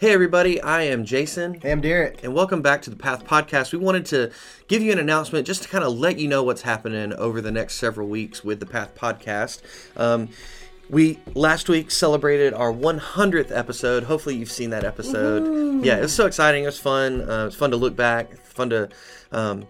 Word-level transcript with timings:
Hey, 0.00 0.14
everybody, 0.14 0.58
I 0.62 0.84
am 0.84 1.04
Jason. 1.04 1.60
Hey, 1.60 1.70
I'm 1.70 1.82
Derek. 1.82 2.24
And 2.24 2.32
welcome 2.32 2.62
back 2.62 2.80
to 2.82 2.88
the 2.88 2.96
Path 2.96 3.26
Podcast. 3.26 3.70
We 3.70 3.80
wanted 3.80 4.06
to 4.06 4.30
give 4.66 4.80
you 4.80 4.92
an 4.92 4.98
announcement 4.98 5.46
just 5.46 5.64
to 5.64 5.68
kind 5.68 5.84
of 5.84 5.92
let 5.92 6.18
you 6.18 6.26
know 6.26 6.42
what's 6.42 6.62
happening 6.62 7.12
over 7.12 7.42
the 7.42 7.50
next 7.50 7.74
several 7.74 8.08
weeks 8.08 8.42
with 8.42 8.60
the 8.60 8.64
Path 8.64 8.94
Podcast. 8.94 9.60
Um, 9.98 10.30
we 10.88 11.18
last 11.34 11.68
week 11.68 11.90
celebrated 11.90 12.54
our 12.54 12.72
100th 12.72 13.54
episode. 13.54 14.04
Hopefully, 14.04 14.36
you've 14.36 14.50
seen 14.50 14.70
that 14.70 14.84
episode. 14.84 15.42
Woo-hoo. 15.42 15.82
Yeah, 15.84 15.98
it 15.98 16.00
was 16.00 16.14
so 16.14 16.24
exciting. 16.24 16.62
It 16.62 16.68
was 16.68 16.78
fun. 16.78 17.28
Uh, 17.28 17.48
it's 17.48 17.56
fun 17.56 17.70
to 17.72 17.76
look 17.76 17.94
back. 17.94 18.38
Fun 18.38 18.70
to. 18.70 18.88
Um, 19.32 19.66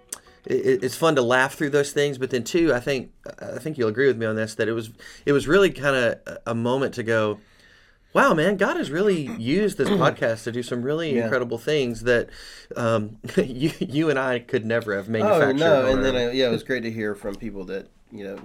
it's 0.47 0.95
fun 0.95 1.17
to 1.17 1.23
laugh 1.23 1.55
through 1.55 1.71
those 1.71 1.91
things, 1.91 2.19
but 2.19 2.31
then 2.31 2.45
too, 2.45 2.73
I 2.73 2.79
think 2.79 3.11
I 3.43 3.59
think 3.59 3.79
you'll 3.79 3.89
agree 3.89 4.07
with 4.07 4.17
me 4.17 4.27
on 4.27 4.37
this 4.37 4.55
that 4.55 4.69
it 4.69 4.73
was 4.75 4.91
it 5.27 5.33
was 5.33 5.49
really 5.49 5.71
kind 5.71 5.97
of 5.97 6.39
a 6.47 6.55
moment 6.55 6.95
to 6.95 7.03
go, 7.03 7.41
wow, 8.13 8.35
man, 8.35 8.57
God 8.57 8.77
has 8.77 8.91
really 8.91 9.23
used 9.37 9.79
this 9.79 9.89
podcast 9.89 10.45
to 10.45 10.53
do 10.53 10.63
some 10.63 10.83
really 10.83 11.15
yeah. 11.15 11.25
incredible 11.25 11.59
things 11.59 12.03
that 12.03 12.29
um, 12.77 13.19
you 13.37 13.73
you 13.79 14.11
and 14.11 14.19
I 14.19 14.39
could 14.39 14.65
never 14.65 14.95
have 14.97 15.09
manufactured. 15.09 15.63
Oh 15.63 15.83
no, 15.83 15.87
and 15.87 16.05
then 16.05 16.17
I, 16.17 16.33
yeah, 16.33 16.49
it 16.49 16.53
was 16.53 16.63
great 16.71 16.83
to 16.83 16.91
hear 16.91 17.15
from 17.15 17.35
people 17.35 17.65
that 17.65 17.89
you 18.11 18.25
know 18.25 18.39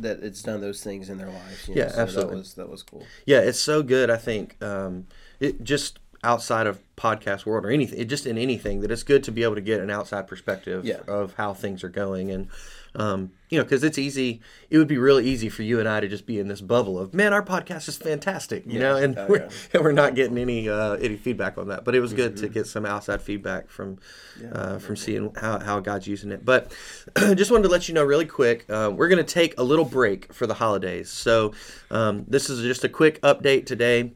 that 0.00 0.20
it's 0.22 0.42
done 0.42 0.60
those 0.60 0.82
things 0.82 1.08
in 1.08 1.18
their 1.18 1.30
lives. 1.30 1.68
yeah, 1.68 1.88
so 1.88 2.00
absolutely. 2.00 2.30
That 2.32 2.38
was 2.38 2.54
that 2.54 2.70
was 2.70 2.82
cool. 2.82 3.06
Yeah, 3.26 3.40
it's 3.40 3.60
so 3.60 3.82
good. 3.82 4.10
I 4.10 4.16
think 4.16 4.62
um, 4.62 5.06
it 5.40 5.62
just 5.62 5.98
outside 6.24 6.66
of 6.66 6.80
podcast 6.96 7.46
world 7.46 7.64
or 7.64 7.70
anything, 7.70 8.06
just 8.08 8.26
in 8.26 8.38
anything, 8.38 8.80
that 8.80 8.90
it's 8.90 9.02
good 9.02 9.22
to 9.24 9.32
be 9.32 9.42
able 9.42 9.54
to 9.54 9.60
get 9.60 9.80
an 9.80 9.90
outside 9.90 10.26
perspective 10.26 10.84
yeah. 10.84 11.00
of 11.06 11.34
how 11.34 11.54
things 11.54 11.84
are 11.84 11.88
going 11.88 12.30
and. 12.30 12.48
Um, 12.96 13.32
you 13.54 13.58
know, 13.58 13.64
because 13.64 13.84
it's 13.84 13.98
easy. 13.98 14.40
It 14.68 14.78
would 14.78 14.88
be 14.88 14.98
really 14.98 15.24
easy 15.24 15.48
for 15.48 15.62
you 15.62 15.78
and 15.78 15.88
I 15.88 16.00
to 16.00 16.08
just 16.08 16.26
be 16.26 16.40
in 16.40 16.48
this 16.48 16.60
bubble 16.60 16.98
of, 16.98 17.14
man, 17.14 17.32
our 17.32 17.42
podcast 17.42 17.88
is 17.88 17.96
fantastic, 17.96 18.64
you 18.66 18.80
know, 18.80 18.96
and, 18.96 19.16
oh, 19.18 19.26
we're, 19.28 19.38
yeah. 19.38 19.48
and 19.74 19.84
we're 19.84 19.92
not 19.92 20.14
getting 20.16 20.38
any 20.38 20.68
uh, 20.68 20.94
any 20.94 21.16
feedback 21.16 21.56
on 21.56 21.68
that. 21.68 21.84
But 21.84 21.94
it 21.94 22.00
was 22.00 22.12
good 22.12 22.34
mm-hmm. 22.34 22.46
to 22.46 22.48
get 22.48 22.66
some 22.66 22.84
outside 22.84 23.22
feedback 23.22 23.68
from 23.68 23.98
yeah, 24.40 24.50
uh, 24.50 24.78
from 24.78 24.96
seeing 24.96 25.32
how, 25.34 25.60
how 25.60 25.80
God's 25.80 26.06
using 26.06 26.32
it. 26.32 26.44
But 26.44 26.72
just 27.16 27.50
wanted 27.50 27.64
to 27.64 27.68
let 27.68 27.88
you 27.88 27.94
know 27.94 28.02
really 28.04 28.26
quick, 28.26 28.64
uh, 28.68 28.92
we're 28.92 29.08
going 29.08 29.24
to 29.24 29.32
take 29.32 29.58
a 29.58 29.62
little 29.62 29.84
break 29.84 30.32
for 30.32 30.46
the 30.46 30.54
holidays. 30.54 31.10
So 31.10 31.52
um, 31.90 32.24
this 32.26 32.50
is 32.50 32.60
just 32.62 32.82
a 32.82 32.88
quick 32.88 33.20
update 33.22 33.66
today 33.66 34.12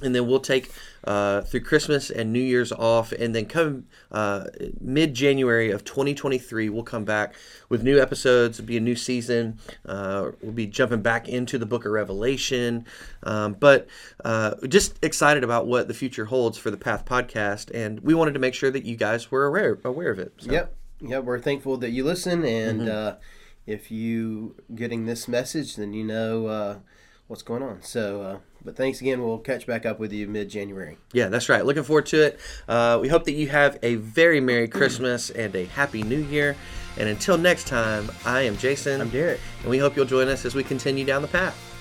and 0.00 0.14
then 0.14 0.26
we'll 0.26 0.40
take 0.40 0.72
uh, 1.04 1.42
through 1.42 1.60
Christmas 1.60 2.10
and 2.10 2.32
New 2.32 2.40
Year's 2.40 2.72
off, 2.72 3.12
and 3.12 3.34
then 3.34 3.46
come 3.46 3.86
uh, 4.10 4.46
mid 4.80 5.14
January 5.14 5.70
of 5.70 5.84
2023, 5.84 6.68
we'll 6.68 6.82
come 6.82 7.04
back 7.04 7.34
with 7.68 7.82
new 7.82 8.00
episodes. 8.00 8.58
It'll 8.58 8.68
be 8.68 8.76
a 8.76 8.80
new 8.80 8.96
season. 8.96 9.58
Uh, 9.84 10.30
we'll 10.40 10.52
be 10.52 10.66
jumping 10.66 11.02
back 11.02 11.28
into 11.28 11.58
the 11.58 11.66
Book 11.66 11.84
of 11.84 11.92
Revelation, 11.92 12.86
um, 13.24 13.54
but 13.54 13.88
uh, 14.24 14.54
just 14.68 14.98
excited 15.02 15.44
about 15.44 15.66
what 15.66 15.88
the 15.88 15.94
future 15.94 16.26
holds 16.26 16.56
for 16.56 16.70
the 16.70 16.76
Path 16.76 17.04
Podcast, 17.04 17.70
and 17.74 18.00
we 18.00 18.14
wanted 18.14 18.34
to 18.34 18.40
make 18.40 18.54
sure 18.54 18.70
that 18.70 18.84
you 18.84 18.96
guys 18.96 19.30
were 19.30 19.44
aware 19.44 19.78
aware 19.84 20.10
of 20.10 20.18
it. 20.18 20.32
So. 20.38 20.52
Yep, 20.52 20.76
yep. 21.00 21.24
We're 21.24 21.40
thankful 21.40 21.76
that 21.78 21.90
you 21.90 22.04
listen, 22.04 22.44
and 22.44 22.82
mm-hmm. 22.82 22.90
Uh, 22.90 23.12
if 23.66 23.90
you 23.90 24.56
getting 24.74 25.06
this 25.06 25.28
message, 25.28 25.76
then 25.76 25.92
you 25.92 26.04
know 26.04 26.46
uh, 26.46 26.78
what's 27.26 27.42
going 27.42 27.62
on. 27.62 27.82
So 27.82 28.40
but 28.64 28.76
thanks 28.76 29.00
again. 29.00 29.22
We'll 29.22 29.38
catch 29.38 29.66
back 29.66 29.84
up 29.86 29.98
with 29.98 30.12
you 30.12 30.26
mid 30.28 30.48
January. 30.48 30.98
Yeah, 31.12 31.28
that's 31.28 31.48
right. 31.48 31.64
Looking 31.64 31.82
forward 31.82 32.06
to 32.06 32.26
it. 32.26 32.40
Uh, 32.68 32.98
we 33.00 33.08
hope 33.08 33.24
that 33.24 33.32
you 33.32 33.48
have 33.48 33.78
a 33.82 33.96
very 33.96 34.40
Merry 34.40 34.68
Christmas 34.68 35.30
and 35.30 35.54
a 35.54 35.64
Happy 35.66 36.02
New 36.02 36.22
Year. 36.24 36.56
And 36.98 37.08
until 37.08 37.38
next 37.38 37.66
time, 37.66 38.10
I 38.24 38.42
am 38.42 38.56
Jason. 38.56 39.00
I'm 39.00 39.08
Derek. 39.08 39.40
And 39.62 39.70
we 39.70 39.78
hope 39.78 39.96
you'll 39.96 40.04
join 40.04 40.28
us 40.28 40.44
as 40.44 40.54
we 40.54 40.62
continue 40.62 41.04
down 41.04 41.22
the 41.22 41.28
path. 41.28 41.71